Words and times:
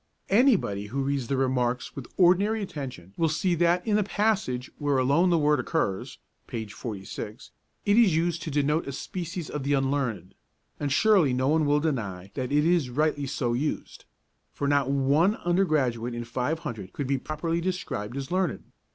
Anybody 0.31 0.87
who 0.87 1.03
reads 1.03 1.27
the 1.27 1.37
'Remarks' 1.37 1.95
with 1.95 2.11
ordinary 2.17 2.63
attention 2.63 3.13
will 3.17 3.29
see 3.29 3.53
that 3.53 3.85
in 3.85 3.97
the 3.97 4.03
passage 4.03 4.71
where 4.79 4.97
alone 4.97 5.29
the 5.29 5.37
word 5.37 5.59
occurs 5.59 6.17
(p. 6.47 6.65
46) 6.65 7.51
it 7.85 7.97
is 7.99 8.15
used 8.15 8.41
to 8.41 8.49
denote 8.49 8.87
a 8.87 8.93
species 8.93 9.47
of 9.47 9.61
the 9.61 9.73
unlearned, 9.73 10.33
and 10.79 10.91
surely 10.91 11.33
no 11.33 11.49
one 11.49 11.67
will 11.67 11.79
deny 11.79 12.31
that 12.33 12.51
it 12.51 12.65
is 12.65 12.89
rightly 12.89 13.27
so 13.27 13.53
used; 13.53 14.05
for 14.51 14.67
not 14.67 14.89
one 14.89 15.35
undergraduate 15.35 16.15
in 16.15 16.23
five 16.23 16.57
hundred 16.57 16.93
could 16.93 17.05
be 17.05 17.19
properly 17.19 17.61
described 17.61 18.17
as 18.17 18.31
learned. 18.31 18.71